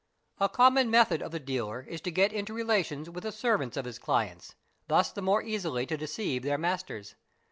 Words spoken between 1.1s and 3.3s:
of the dealer is to get into relations with